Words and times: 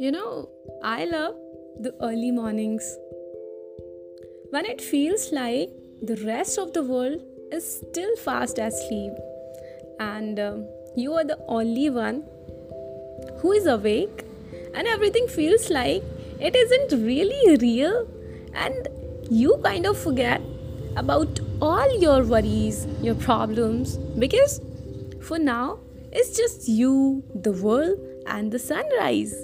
You 0.00 0.12
know, 0.12 0.48
I 0.80 1.06
love 1.06 1.34
the 1.80 1.92
early 2.00 2.30
mornings 2.30 2.96
when 4.50 4.64
it 4.64 4.80
feels 4.80 5.32
like 5.32 5.70
the 6.00 6.14
rest 6.24 6.56
of 6.56 6.72
the 6.72 6.84
world 6.84 7.20
is 7.50 7.80
still 7.80 8.14
fast 8.14 8.58
asleep 8.58 9.12
and 9.98 10.38
uh, 10.38 10.58
you 10.94 11.14
are 11.14 11.24
the 11.24 11.38
only 11.48 11.90
one 11.90 12.22
who 13.40 13.50
is 13.50 13.66
awake 13.66 14.24
and 14.72 14.86
everything 14.86 15.26
feels 15.26 15.68
like 15.68 16.04
it 16.38 16.54
isn't 16.54 17.04
really 17.04 17.56
real 17.56 18.08
and 18.54 18.86
you 19.28 19.60
kind 19.64 19.84
of 19.84 19.98
forget 19.98 20.40
about 20.96 21.40
all 21.60 22.00
your 22.00 22.22
worries, 22.22 22.86
your 23.02 23.16
problems 23.16 23.96
because 24.16 24.60
for 25.20 25.40
now 25.40 25.80
it's 26.12 26.36
just 26.36 26.68
you, 26.68 27.24
the 27.34 27.50
world, 27.50 27.98
and 28.28 28.52
the 28.52 28.60
sunrise. 28.60 29.34